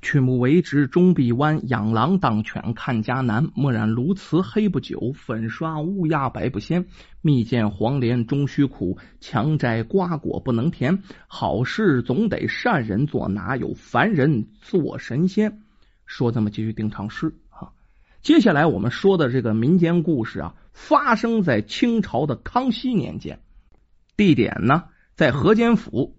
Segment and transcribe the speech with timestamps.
[0.00, 3.48] 曲目为直终必弯，养狼当犬看家难。
[3.54, 6.86] 墨染鸬鹚黑不久，粉刷乌鸦白不鲜。
[7.20, 11.02] 蜜饯黄连终须苦，强摘瓜果不能甜。
[11.26, 15.60] 好事总得善人做，哪有凡人做神仙？
[16.06, 17.70] 说这么几句定场诗啊。
[18.22, 23.40] 接下来我们说的这个民间故事啊，发生在清朝的康熙年间，
[24.16, 24.84] 地点呢
[25.14, 26.17] 在河间府。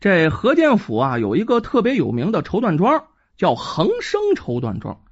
[0.00, 5.02] 这河间府啊，有一个特别有名的绸缎庄，叫恒生绸缎庄。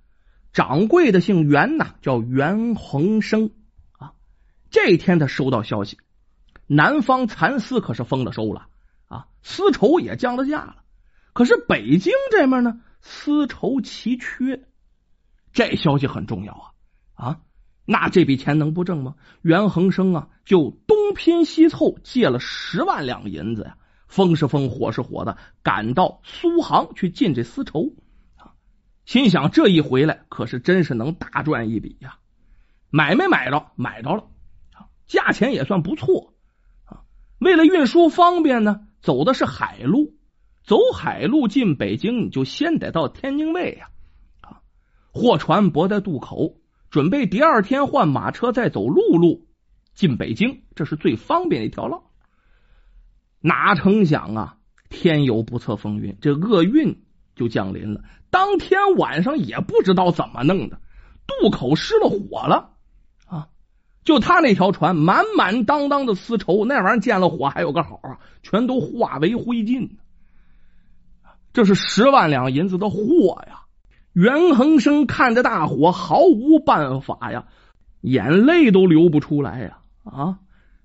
[0.55, 3.51] 掌柜的姓袁呐，叫袁恒生
[3.99, 4.13] 啊。
[4.71, 5.99] 这天他收到消息，
[6.67, 8.69] 南方蚕丝可是丰了收了
[9.09, 10.77] 啊，丝绸也降了价了。
[11.35, 14.65] 可是北京这面呢，丝绸奇缺。
[15.53, 17.41] 这消息很重要啊啊！
[17.85, 19.17] 那这笔钱能不挣吗？
[19.43, 23.77] 袁恒生啊，就东拼西凑，借了十万两银子呀。
[24.09, 27.95] 风是风，火是火的，赶到苏杭去进这丝绸
[28.37, 28.57] 啊！
[29.05, 32.19] 心想这一回来，可是真是能大赚一笔呀！
[32.91, 33.71] 买没买着？
[33.77, 34.25] 买着了
[34.73, 34.89] 啊！
[35.07, 36.33] 价钱也算不错
[36.87, 37.05] 啊！
[37.39, 40.15] 为了运输方便呢，走的是海路。
[40.65, 43.89] 走海路进北京，你就先得到天津卫呀
[44.43, 44.61] 啊！
[45.13, 46.57] 货船泊在渡口，
[46.91, 49.47] 准备第二天换马车再走陆路
[49.95, 52.03] 进北京，这是最方便的一条路。
[53.41, 54.57] 哪成想啊！
[54.89, 57.03] 天有不测风云，这厄运
[57.37, 58.03] 就降临了。
[58.31, 60.81] 当天晚上也不知道怎么弄的，
[61.27, 62.71] 渡口失了火了
[63.27, 63.49] 啊！
[64.05, 69.91] 就他那条船满满当当的丝绸，那玩意儿见了火还有个好啊，全都化为灰烬。
[71.53, 73.63] 这是十万两银子的货呀！
[74.15, 77.47] 袁恒生看着大火，毫无办法呀，
[78.01, 79.79] 眼泪都流不出来呀！
[80.05, 80.39] 啊！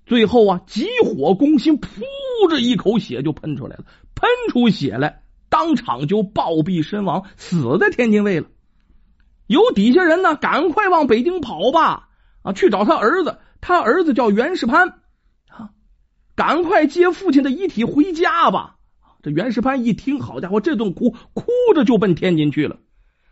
[0.06, 2.02] 最后啊，急火攻心，噗，
[2.48, 8.48] 这一口血就喷出来了，喷出血来，当场就暴毙身亡，死在天津卫了。
[9.48, 12.10] 有底下人呢，赶快往北京跑吧，
[12.44, 14.90] 啊，去找他儿子，他儿子叫袁世潘，
[15.50, 15.72] 啊，
[16.36, 18.78] 赶快接父亲的遗体回家吧。
[19.22, 22.78] 这袁世潘一听，好家伙，这顿哭，哭着就奔天津去了。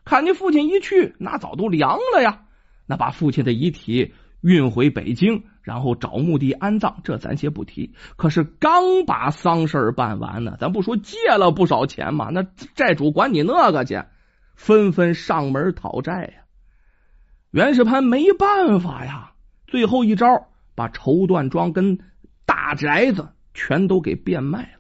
[0.04, 2.44] 看见父亲一去，那早都凉了呀，
[2.88, 5.44] 那把父亲的遗体运回北京。
[5.64, 7.94] 然后找墓地安葬，这咱先不提。
[8.16, 12.30] 可是刚把丧事办完呢，咱不说借了不少钱嘛？
[12.32, 12.42] 那
[12.74, 14.02] 债主管你那个去，
[14.56, 16.44] 纷纷上门讨债呀。
[17.52, 19.34] 袁世潘没办法呀，
[19.68, 22.00] 最后一招，把绸缎庄跟
[22.48, 24.80] 大宅子全都给变卖了。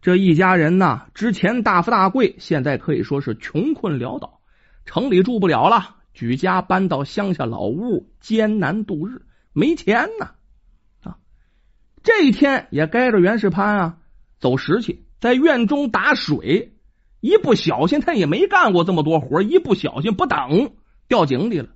[0.00, 4.40] 这一家人呐，之前大富大贵，现在可以说是穷困潦倒，
[4.84, 9.22] 城里住不了了，举家搬到乡下老屋，艰难度日。
[9.52, 10.30] 没钱呢，
[11.02, 11.18] 啊！
[12.02, 13.98] 这一天也该着袁世潘啊
[14.38, 16.74] 走时去，在院中打水，
[17.20, 20.72] 一不小心他也没干过这么多活，一不小心不等
[21.06, 21.68] 掉井里了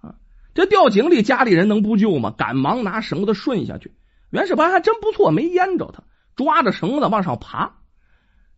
[0.00, 0.16] 啊！
[0.54, 2.34] 这掉井里，家里人能不救吗？
[2.36, 3.92] 赶忙拿绳子顺下去。
[4.30, 6.02] 袁世潘还真不错，没淹着他，
[6.34, 7.78] 抓着绳子往上爬。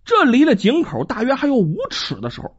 [0.05, 2.57] 这离了井口大约还有五尺的时候，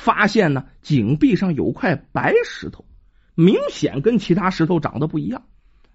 [0.00, 2.86] 发现呢井壁上有块白石头。
[3.34, 5.44] 明显跟其他石头长得不一样，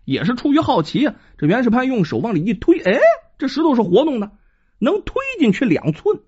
[0.03, 1.15] 也是出于好奇啊。
[1.37, 2.99] 这袁世潘用手往里一推，哎，
[3.37, 4.31] 这石头是活动的，
[4.79, 6.21] 能推进去两寸。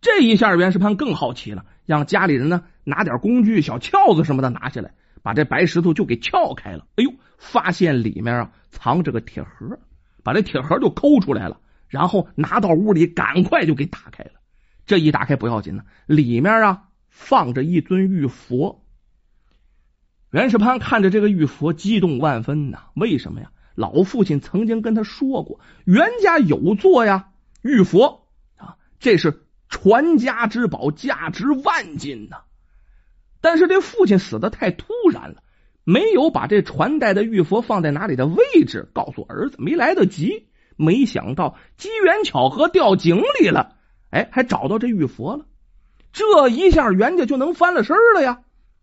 [0.00, 6.86] 这一下，袁世潘更好奇了，让家里人呢拿点工具、小撬子什么的拿下来，把这白石头就给撬开了。
[6.96, 9.78] 哎呦，发现里面啊藏着个铁盒，
[10.24, 14.39] 把这铁盒就抠出来了，然后拿到屋里，赶快就给打开了。
[14.90, 18.84] 这一打开不要紧呢，里面啊放着一尊玉佛。
[20.32, 22.86] 袁世潘看着这个玉佛，激动万分呐！
[22.94, 23.52] 为什么呀？
[23.76, 27.28] 老父亲曾经跟他说过，袁家有座呀
[27.62, 32.38] 玉佛啊，这是传家之宝，价值万金呐。
[33.40, 35.44] 但是这父亲死的太突然了，
[35.84, 40.48] 没有把这传代的玉佛放在哪里的位置告诉儿子，没来得及。
[40.74, 43.76] 没想到机缘巧合掉井里了，
[44.10, 45.46] 哎，还找到这玉佛了。
[46.12, 48.40] 这一下袁家就能翻了身了呀！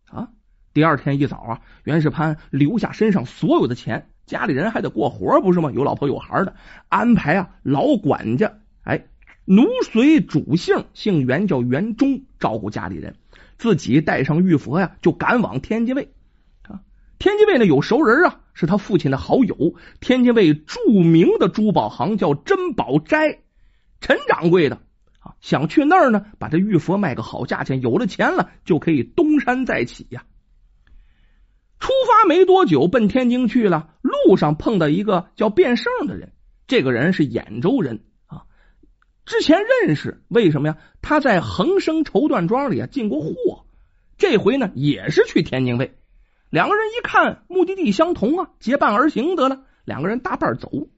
[0.09, 0.29] 啊！
[0.73, 5.71] 第二天一早啊，袁世潘留下身上所有的钱，家里人还得过活不是吗？
[5.71, 6.55] 有老婆有孩的，
[6.87, 9.07] 安排啊老管家，哎，
[9.43, 13.15] 奴随主姓，姓袁叫袁忠，照顾家里人，
[13.57, 16.13] 自己带上玉佛呀，就赶往天津卫
[16.61, 16.79] 啊。
[17.19, 23.39] 天津卫呢有熟人啊，是他父亲的好友，天津卫著名的珠宝行叫珍宝斋，
[23.99, 24.79] 陈掌柜的
[25.39, 30.25] 想去那儿呢，把这玉佛卖个好价钱，有了钱了就可以东山再起呀。
[31.79, 33.93] 出发没多久，奔天津去了。
[34.01, 36.33] 路上碰到一个叫卞胜的人，
[36.65, 38.45] 这个人是兖州人啊，
[39.25, 40.77] 之前认识，为什么呀？
[41.01, 43.65] 他在恒生绸缎庄里啊进过货，
[44.17, 45.97] 这回呢也是去天津卫。
[46.49, 49.63] 两个人一看目的地相同啊，结伴而行得了。
[49.85, 50.89] 两个人搭伴走，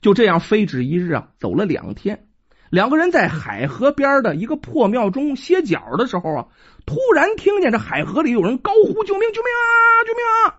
[0.00, 2.25] 就这样飞指一日啊，走了两天。
[2.70, 6.46] 两个人在海河边的一个破庙中歇脚的时候啊，
[6.84, 9.22] 突然听见这海河里有人高呼救命！
[9.32, 9.70] 救命啊！
[10.06, 10.58] 救命啊！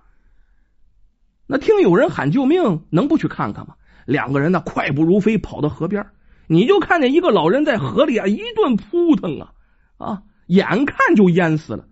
[1.47, 3.75] 那听有人喊救命，能不去看看吗？
[4.05, 6.07] 两个人呢，快步如飞跑到河边，
[6.47, 9.51] 你就看见一个老人在河里啊一顿扑腾啊
[9.97, 11.87] 啊，眼看就淹死了。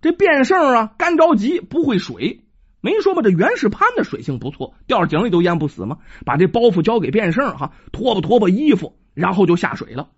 [0.00, 2.44] 这卞胜啊，干着急，不会水。
[2.80, 5.98] 没说吧，这袁世潘的水性不错，掉井里都淹不死吗？
[6.24, 10.10] 把这包袱交给卞胜哈，脱吧脱吧衣服，然后就下水了。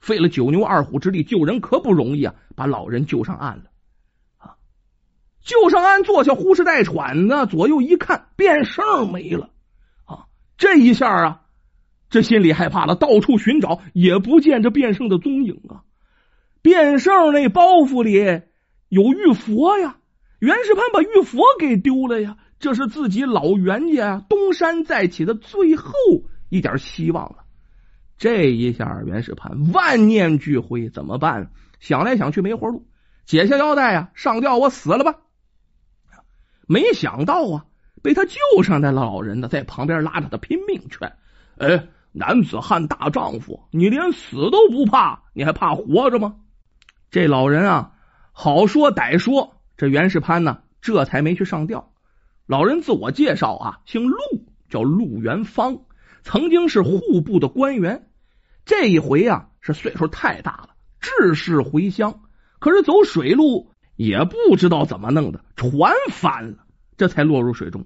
[0.00, 2.34] 费了九牛二虎之力救人，可不容易啊！
[2.56, 3.64] 把老人救上岸了
[4.38, 4.56] 啊！
[5.42, 9.50] 救上岸，坐下，呼哧带喘的，左右一看，卞胜没了
[10.06, 10.24] 啊！
[10.56, 11.42] 这一下啊，
[12.08, 15.84] 这心里害怕了，到处寻找，也不见这卞胜的踪影啊！
[16.62, 18.42] 卞胜那包袱里
[18.88, 19.98] 有玉佛呀。
[20.38, 22.38] 袁世潘把玉佛给丢了呀！
[22.58, 25.92] 这是自己老袁家东山再起的最后
[26.48, 27.44] 一点希望了。
[28.20, 31.50] 这一下，袁世潘万念俱灰，怎么办？
[31.80, 32.86] 想来想去没活路，
[33.24, 35.20] 解下腰带啊，上吊，我死了吧！
[36.66, 37.64] 没想到啊，
[38.02, 41.14] 被他救上来的老人呢，在旁边拉着他拼命劝
[41.56, 46.36] ：“哎，男子汉大丈夫，你连死都不怕，你还怕活着吗？”
[47.10, 47.94] 这老人啊，
[48.32, 49.54] 好说歹说。
[49.78, 51.90] 这袁世潘呢，这才没去上吊。
[52.44, 54.18] 老人自我介绍啊，姓陆，
[54.68, 55.78] 叫陆元芳，
[56.22, 58.08] 曾经是户部的官员。
[58.70, 60.68] 这一回啊，是岁数太大了，
[61.00, 62.20] 志士回乡，
[62.60, 66.58] 可是走水路也不知道怎么弄的，船翻了，
[66.96, 67.84] 这才落入水中。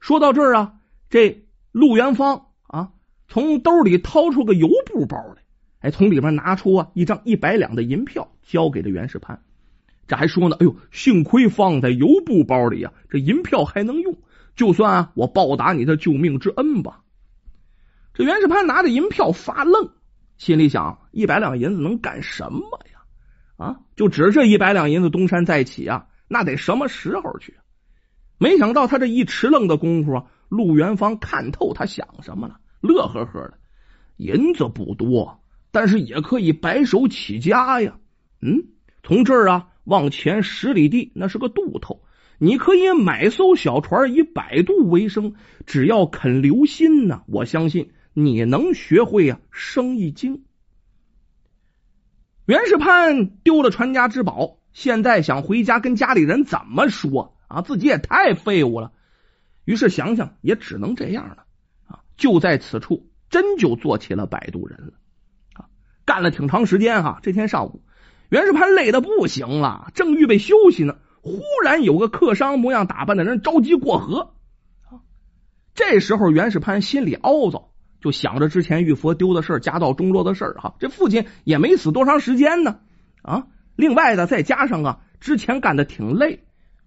[0.00, 0.76] 说到这儿啊，
[1.10, 2.92] 这陆元芳啊，
[3.28, 5.42] 从兜里掏出个油布包来，
[5.80, 9.42] 哎，从里边拿出啊一张一百两的银票，交给了袁世潘。
[10.08, 14.16] 这还说呢，哎呦，幸亏放在油布包里呀，这银票还能用，
[14.56, 17.02] 就算我报答你的救命之恩吧。
[18.14, 19.90] 这袁世潘拿着银票发愣，
[20.38, 22.60] 心里想：一百两银子能干什么
[22.92, 23.02] 呀？
[23.56, 27.56] 啊，就指这一百两银子东山再起啊，那得什么时候去？
[28.38, 33.58] 没想到他这一迟愣的功夫啊，陆元芳看透他想什么了，乐呵呵的。
[34.16, 35.40] 银子不多，
[35.72, 37.98] 但是也可以白手起家呀。
[38.40, 38.68] 嗯，
[39.02, 39.68] 从这儿啊。
[39.84, 42.04] 往前十里地，那是个渡头，
[42.38, 45.34] 你可以买艘小船，以摆渡为生。
[45.66, 50.44] 只要肯留心呢，我相信你能学会啊生意经。
[52.46, 57.62] 袁世潘丢了传家之宝，现在想回家跟家里人怎么说啊？
[57.62, 58.92] 自己也太废物了。
[59.64, 61.44] 于是想想，也只能这样了
[61.86, 62.00] 啊！
[62.16, 64.92] 就在此处，真就做起了摆渡人了
[65.54, 65.66] 啊！
[66.04, 67.82] 干了挺长时间哈，这天上午。
[68.28, 74.34] 袁世潘累的不行了，正预备休息呢，忽然有个客商模样打扮的人着急过河。
[75.74, 77.73] 这时候袁世潘心里凹糟，
[78.04, 82.80] 就想着之前玉佛丢的事家道中落的事哈，这父亲也没死多长时间呢
[83.22, 83.46] 啊。
[83.76, 86.44] 另外呢，再加上啊，之前干的挺累，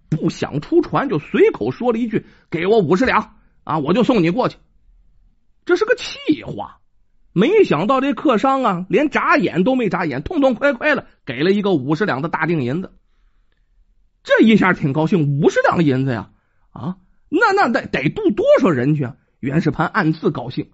[0.08, 3.34] 不想出船，就随口说了一句：“给我五十两
[3.64, 4.58] 啊，我就送你过去。”
[5.66, 6.78] 这是个气话。
[7.32, 12.92] 没想到这客商啊，连眨眼都没眨眼，痛痛快快的给了一个五十两的大锭银子。
[14.22, 16.30] 这一下挺高兴，五十两银子呀！
[16.70, 19.16] 啊，那那得得渡多少人去啊？
[19.40, 20.70] 袁世潘暗自高兴，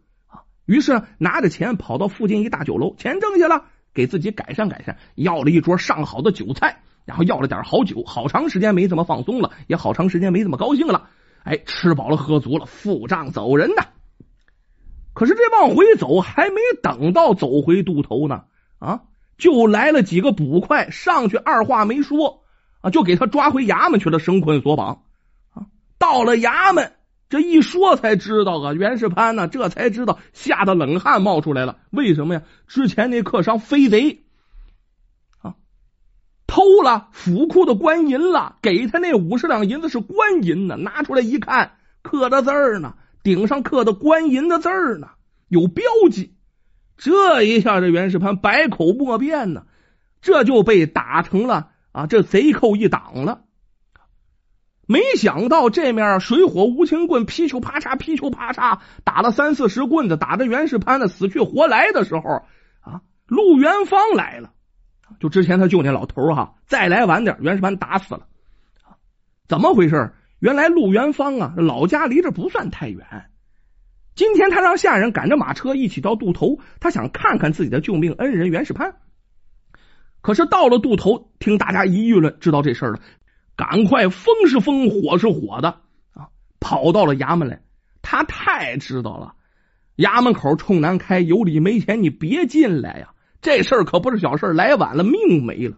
[0.66, 8.02] 于是拿着钱跑到附近一大酒楼，钱挣下了，给自己改善改善，要了一桌上好的酒菜，然后要了点好酒。
[8.04, 11.11] 好长时间没怎么放松了，也好长时间没怎么高兴了。
[11.42, 13.85] 哎，吃饱了喝足了，付账走人呐。
[15.12, 18.44] 可是这往回走，还没等到走回渡头呢，
[18.78, 19.02] 啊，
[19.37, 22.42] 就来了几个捕快，上去二话没说，
[22.80, 25.02] 啊，就给他抓回衙门去了，绳捆索绑。
[25.52, 25.66] 啊，
[25.99, 26.94] 到了衙门，
[27.28, 31.78] 这一说才知道啊，袁世潘呢，这才知道，吓得冷汗冒出来了。
[31.90, 32.43] 为什么呀？
[32.69, 34.25] 之前那客商飞贼，
[35.40, 35.54] 啊，
[36.47, 42.95] 偷了府库的官银了，给他那五十两银子是官银呢，拿出来一看，刻着字儿呢。
[43.23, 45.09] 顶上刻的官银的字儿呢，
[45.49, 46.35] 有标记。
[46.97, 49.64] 这一下，这袁世潘百口莫辩呢，
[50.21, 53.40] 这就被打成了啊，这贼寇一党了。
[54.87, 62.43] 没想到这面水火无情棍劈球啪嚓劈球啪嚓打了三四十棍子，打的袁世潘的死去活来的时候
[62.81, 64.50] 啊，陆元芳来了。
[65.21, 68.26] 就之前他救那老头哈，再来晚点，袁世潘打死了。
[69.47, 70.12] 怎么回事？
[70.38, 73.31] 原来陆元芳啊，老家离这不算太远，
[74.14, 78.97] 今天他让下人赶着马车一起到渡头，他想看看自己的救命恩人袁世潘。
[80.21, 83.00] 可是到了渡头，听大家一议论，知道这事儿了，
[83.56, 85.80] 赶快风是风，火是火的
[86.12, 86.28] 啊，
[86.61, 87.62] 跑到了衙门来。
[88.02, 89.34] 他太知道了，
[89.96, 93.14] 衙门口冲南开，有理没钱，你别进来呀！
[93.40, 95.76] 这事儿可不是小事来晚了命没了。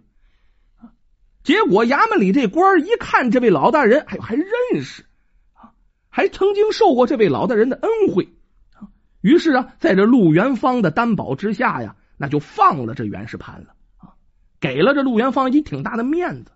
[1.43, 4.47] 结果衙门里这官一看这位老大人，哎呦还认
[4.83, 5.05] 识
[5.53, 5.71] 啊，
[6.09, 8.29] 还曾经受过这位老大人的恩惠
[8.73, 8.89] 啊。
[9.21, 14.15] 于是啊，在这陆元芳的担保之下呀，那就放了这袁世潘了啊，
[14.59, 16.51] 给了这陆元芳一挺大的面子。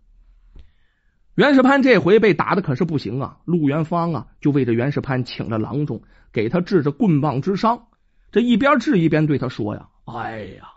[1.37, 3.39] 袁世潘这回被打的可是不行啊！
[3.45, 7.87] 陆元芳啊，就为这袁世潘请了郎中，给他治着棍棒之伤。
[8.33, 10.69] 这一边治一边对他说呀：“哎呀，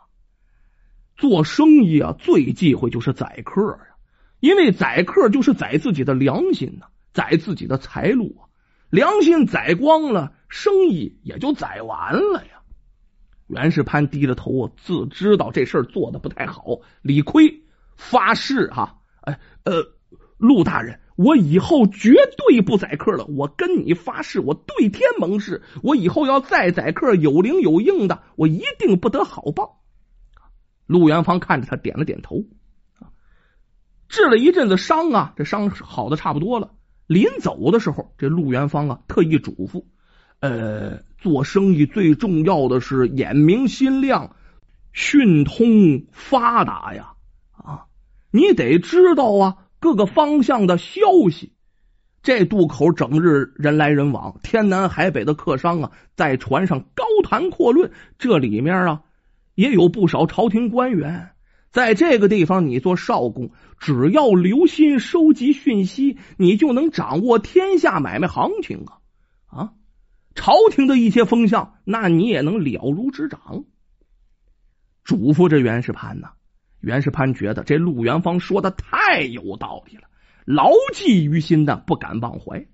[1.17, 3.95] 做生意啊，最忌讳就是宰客呀，
[4.39, 8.47] 因为宰客就是宰自己的良心呐，宰自己的财路啊。
[8.89, 12.61] 良心宰光了，生意也就宰完了呀。”
[13.49, 16.63] 袁世潘低着头，自知道这事儿做的不太好，
[17.01, 17.63] 理亏
[17.97, 19.91] 发誓哈，哎呃。
[20.43, 23.23] 陆大人，我以后绝对不宰客了。
[23.27, 29.81] 我跟你发誓，我对天盟誓，我以后要再宰客，有灵有应的，我一定不得好报。
[30.85, 32.43] 陆元芳看着他，点了点头。
[34.09, 36.73] 治了一阵子伤啊，这伤好的差不多了。
[37.07, 39.85] 临走的时候，这陆元芳啊，特意嘱咐：
[40.41, 44.35] 呃，做生意最重要的是眼明心亮，
[44.91, 47.13] 讯通发达呀。
[47.53, 47.85] 啊，
[48.29, 49.57] 你得知道啊。
[49.83, 51.51] 各个方向的消息，
[52.21, 57.91] 这渡口整日人来人往，天南海北的客商啊，在船上高谈阔论。
[58.17, 59.01] 这里面啊，
[59.55, 61.31] 也有不少朝廷官员。
[61.69, 68.93] 在这个地方，你做少公，只要留心收集讯息，你就能掌握天下买卖行情啊！
[69.47, 69.73] 啊，
[70.33, 73.65] 朝廷的一些风向，那你也能了如指掌。
[75.03, 76.29] 嘱咐这袁世潘呢。
[76.83, 80.03] 袁世潘觉得这陆元芳说的太有道理了，
[80.43, 82.65] 牢记于心的，不敢忘怀。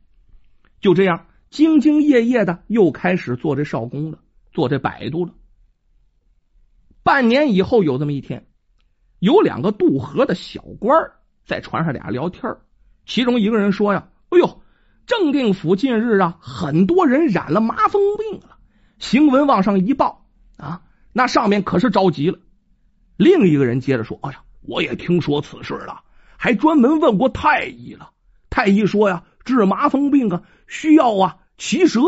[0.82, 4.18] 就这样，兢兢业业的又开始做这少工了，
[4.52, 5.34] 做这摆渡了。
[7.04, 8.48] 半年以后，有这么一天，
[9.20, 11.12] 有两个渡河的小官
[11.46, 12.58] 在船上俩聊天
[13.06, 14.64] 其中一个人说呀：“哎呦，
[15.06, 18.58] 正定府近日啊，很多人染了麻风病了，
[18.98, 20.26] 行文往上一报
[20.58, 20.82] 啊，
[21.14, 22.40] 那上面可是着急了。”
[23.20, 26.04] 另一个人接着说：“哎呀，我也听说此事了，
[26.38, 28.12] 还专门问过太医了。
[28.50, 32.00] 太医说呀，治麻风病啊，需要啊骑蛇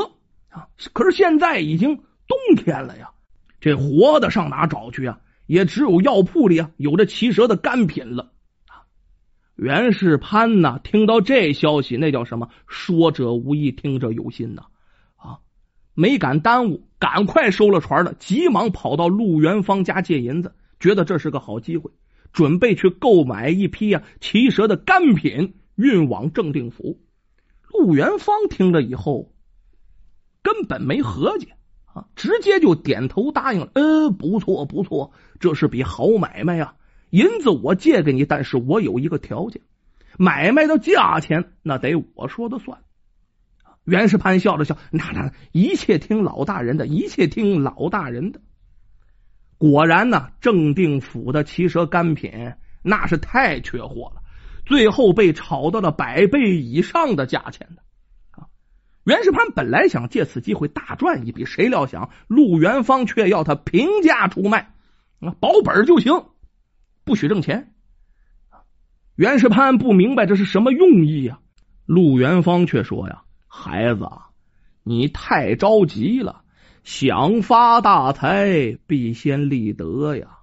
[0.47, 0.69] 啊。
[0.93, 3.09] 可是现在已经冬天了呀，
[3.59, 5.19] 这活的上哪找去啊？
[5.47, 8.31] 也只有药铺里啊有这骑蛇的干品了。”
[9.57, 12.47] 袁世潘呢，听到这消息，那叫什么？
[12.67, 14.63] 说者无意，听者有心呐！
[15.17, 15.39] 啊，
[15.93, 20.55] 没敢耽误，赶快收了船了，急忙跑到陆元芳家借银子。
[20.81, 21.91] 觉得这是个好机会，
[22.33, 26.99] 准备去购买一批啊奇蛇的干品，运往正定府。
[27.69, 29.31] 陆元芳听了以后，
[30.43, 31.47] 根本没合计
[31.85, 33.69] 啊，直接就点头答应了。
[33.75, 36.75] 呃，不错不错，这是笔好买卖呀！
[37.11, 39.61] 银子我借给你，但是我有一个条件，
[40.17, 42.79] 买卖的价钱那得我说的算。
[43.83, 48.41] 袁世潘笑了笑，那那一切听老大人的，一切听老大人的。
[49.61, 52.31] 果然呢，正定府的奇蛇干品
[52.81, 54.23] 那是太缺货了，
[54.65, 57.83] 最后被炒到了百倍以上的价钱的
[58.31, 58.49] 啊！
[59.03, 64.73] 袁世潘本来想借此机会大赚一笔，谁料想陆元芳却要他平价出卖
[65.19, 66.25] 啊，保本就行，
[67.03, 67.71] 不许挣钱。
[69.15, 71.37] 袁世潘不明白这是什么用意呀？
[71.85, 74.09] 陆元芳却说呀：“孩子，
[74.81, 76.40] 你太着急了。”
[76.83, 80.39] 想发大财，必先立德呀！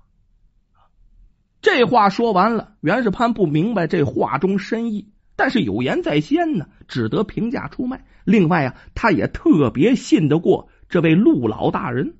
[1.61, 8.07] 这话说完了，袁世潘不明白这话中深意，但是有言在先呢，只得平价出卖。
[8.25, 12.15] 另外啊，他也特别信得过这位陆老大人。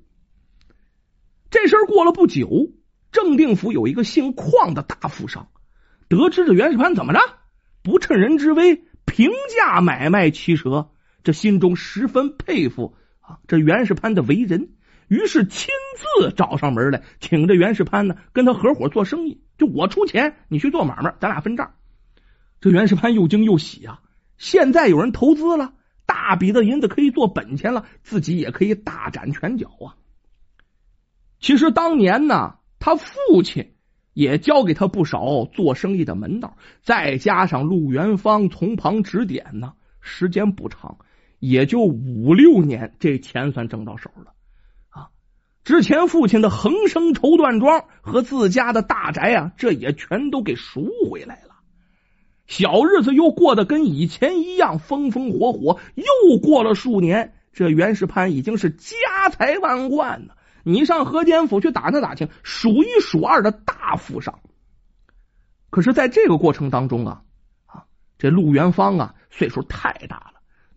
[1.49, 2.73] 这事儿过了不久，
[3.13, 5.47] 正定府有一个姓邝的大富商，
[6.09, 7.19] 得知这袁世潘怎么着
[7.81, 10.89] 不趁人之危平价买卖奇蛇，
[11.23, 12.95] 这心中十分佩服。
[13.47, 14.69] 这袁世潘的为人，
[15.07, 15.69] 于是亲
[16.17, 19.41] 自找上门来，请这袁世潘呢跟他合伙做生意。
[19.57, 21.73] 就我出钱，你去做买卖，咱俩分账。
[22.61, 24.01] 这袁世潘又惊又喜啊！
[24.37, 25.73] 现在有人投资了，
[26.05, 29.95] 大笔的银子可以做本钱了，自己也可以大展拳脚啊。
[31.39, 33.73] 其实当年呢，他父亲
[34.13, 40.99] 也教给他不少做生意的门道，再加上陆元芳从旁指点呢，时间不长。
[41.39, 44.33] 也就五六年，这钱算挣到手了
[44.89, 45.09] 啊！
[45.63, 51.55] 之前父亲的恒生绸缎庄和自家的大宅啊，这也全都给赎回来了。
[52.45, 55.79] 小日子又过得跟以前一样风风火火。
[55.95, 60.35] 又过了数年，这袁世潘已经是家财万贯了。
[60.63, 64.39] 你上河间府去打听打听，数一数二的大富商。
[65.69, 67.21] 可是，在这个过程当中啊
[67.67, 67.85] 啊，
[68.17, 70.28] 这陆元芳啊，岁数太大。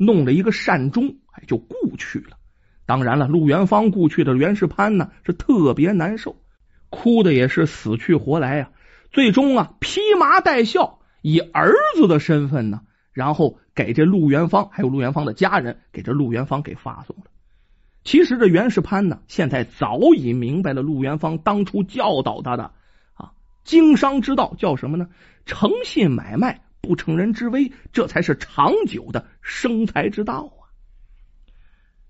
[0.04, 2.36] 弄了一个善终，哎，就故去了。
[2.84, 6.36] 当然了，陆元芳故去的袁世潘呢，是特别难受，
[6.90, 8.70] 哭的也是死去活来呀。
[9.10, 12.80] 最终啊，披麻戴孝，以儿子的身份呢，
[13.12, 17.24] 然后给这陆元芳还有陆元芳的家人，给这陆元芳给发送了。
[18.04, 22.72] 其实这袁世潘呢，现在早已明白了陆元芳当初教导他的
[23.14, 23.32] 啊
[23.62, 25.08] 经商之道叫什么呢？
[25.46, 26.62] 诚信买卖。
[26.82, 30.74] 不成人之危，这才是长久的生财之道啊！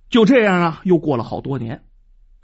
[0.09, 1.85] 就这样啊，又过了好多年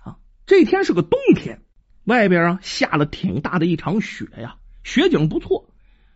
[0.04, 0.18] 啊。
[0.47, 1.62] 这天是个冬天，
[2.04, 5.70] 外边啊下了挺大的一场雪呀，雪景不错。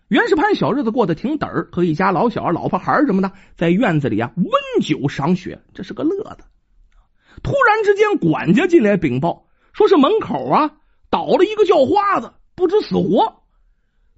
[0.09, 4.47] 袁世潘小日子过得挺得儿，和一家老小、老婆孩什么的，在院子里啊温
[4.83, 6.45] 酒赏雪，这是个乐子。
[7.43, 10.77] 突然之间，管家进来禀报，说是门口啊
[11.09, 13.42] 倒了一个叫花子，不知死活。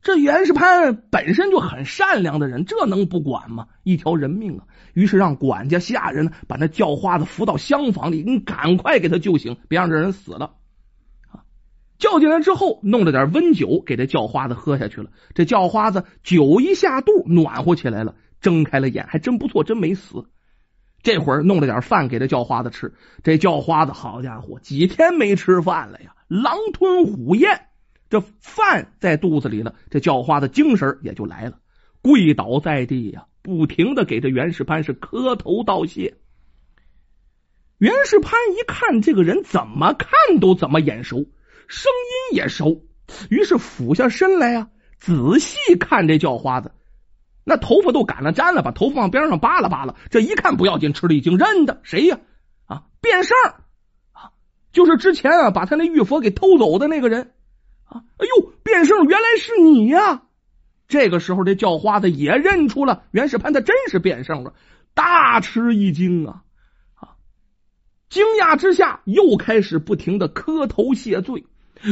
[0.05, 3.69] 这袁世潘本身就很善良的人，这能不管吗？
[3.85, 4.67] 一条人命啊！
[4.93, 10.57] 于是让管家下人把那叫花子扶到厢房里，你赶快给他救醒，别让这人死了
[11.31, 11.41] 啊。
[11.97, 15.09] 叫进来之后，弄了点温酒给这叫花子喝下去了。
[15.33, 20.27] 这叫花子酒一下肚，暖和起来了，睁开了眼，还真不错，真没死。
[21.03, 22.93] 这会儿弄了点饭给这叫花子吃，
[23.23, 27.69] 这叫花子好家伙，几天没吃饭了呀，狼吞虎咽。
[28.15, 31.59] 这饭在肚子里了，这叫花的精神也就来了，
[32.01, 36.15] 跪倒在地呀，不停的给这袁世潘是磕头道谢。
[37.79, 41.27] 袁世潘一看这个人怎么看都怎么眼熟，
[41.67, 41.91] 声
[42.31, 42.83] 音也熟，
[43.31, 44.69] 于是俯下身来呀，
[45.01, 46.71] 仔细看这叫花子，
[47.43, 52.21] 那头发都赶了粘了，把头发往边上扒拉扒拉，这一看不要紧，吃了一惊，认得谁呀？
[52.67, 53.37] 啊，变圣
[54.13, 54.31] 啊，
[54.71, 57.33] 就是之前啊把他那玉佛给偷走的那个人。
[57.99, 60.23] 哎呦，变圣原来是你呀！
[60.87, 64.55] 这个时候，这叫花子也认出了袁世潘，他真是变圣了，
[64.95, 66.43] 大吃一惊啊！
[66.95, 67.17] 啊，
[68.09, 71.47] 惊讶之下，又开始不停的磕头谢罪：“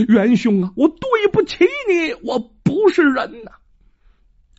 [0.08, 0.98] 元兄啊，我对
[1.32, 3.52] 不起你，我不是人呐！”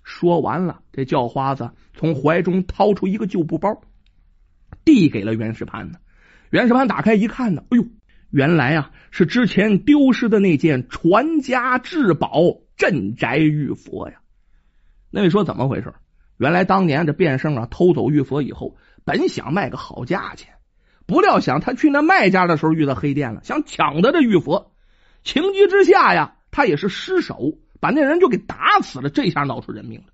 [0.03, 3.81] 说完了，这叫花子从怀中掏出一个旧布包，
[4.83, 5.99] 递给了袁世潘呢。
[6.49, 7.85] 袁世潘打开一看呢，哎呦！
[8.33, 12.31] 原来啊，是之前丢失的那件传家至宝
[12.75, 14.15] 镇宅玉佛呀。
[15.11, 15.93] 那你说怎么回事？
[16.37, 20.55] 原来当年这卞胜啊偷走玉佛以后，本想卖个好价钱，
[21.05, 24.73] 不料想他去那卖家的时候遇到黑店了，想抢他的玉佛，
[25.23, 29.11] 情急之下呀，他也是失手把那人就给打死了。
[29.11, 30.07] 这下闹出人命了，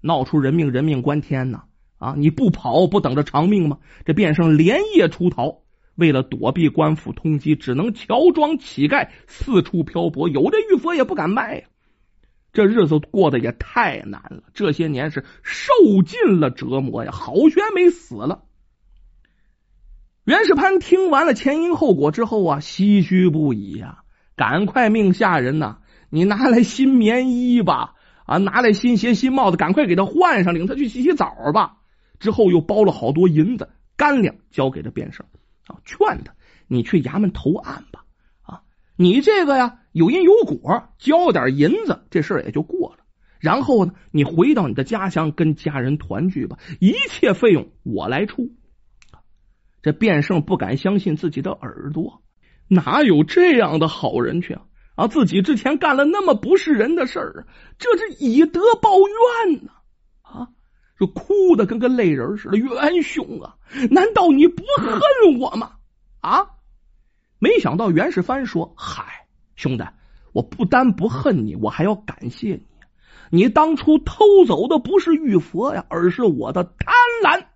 [0.00, 1.62] 闹出人命，人命关天呐！
[1.98, 3.78] 啊，你不跑，不等着偿命吗？
[4.04, 5.61] 这卞胜连夜出逃。
[5.94, 10.28] 为了躲避官府通缉，只能乔装乞丐四处漂泊。
[10.28, 11.64] 有这玉佛也不敢卖呀，
[12.52, 14.44] 这日子过得也太难了。
[14.54, 15.72] 这些年是受
[16.04, 18.44] 尽了折磨呀，好悬没死了。
[20.24, 24.04] 袁世潘听完了前因后果之后啊，唏嘘不已呀，
[24.36, 25.78] 赶快命下人呐，
[26.10, 31.78] 你拿来新棉衣吧，啊，拿来新鞋、新帽子，赶快给他换上，领他去洗洗澡吧。
[32.20, 35.26] 之后又包了好多银子、干粮，交给了卞胜。
[35.84, 36.34] 劝他，
[36.68, 38.04] 你去衙门投案吧。
[38.42, 38.62] 啊，
[38.96, 42.98] 你这个呀，有因有果，交点银子，这事儿也就过了。
[43.40, 48.50] 然后呢，你回到你的家乡，跟家人团聚吧，一切费用我来出。
[49.82, 52.22] 这卞胜不敢相信自己的耳朵，
[52.68, 54.62] 哪有这样的好人去啊？
[54.94, 57.46] 啊，自己之前干了那么不是人的事儿，
[57.78, 58.90] 这是以德报
[59.46, 59.72] 怨呢。
[60.22, 60.48] 啊
[61.00, 63.56] 就哭的跟个泪人似的，元兄啊，
[63.90, 65.00] 难道你不恨
[65.38, 65.72] 我吗？
[66.20, 66.46] 啊！
[67.38, 69.84] 没想到袁世蕃说：“嗨，兄弟，
[70.32, 72.62] 我不单不恨你，我还要感谢你。
[73.30, 77.46] 你当初偷走的不是玉佛呀，而是我的贪婪。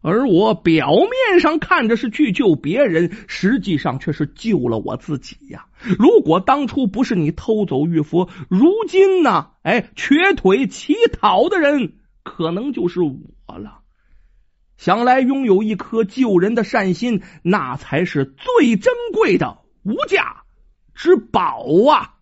[0.00, 5.66] 而我表面上看着是去救别人，实际上却是救了我自己呀。
[5.98, 9.52] 如果当初不是你偷走玉佛，如今呢？
[9.62, 13.82] 哎，瘸腿乞讨的人。”可能就是我了。
[14.76, 20.42] 想来拥有一颗救人的善心，那才是最珍贵的无价
[20.94, 22.13] 之宝啊！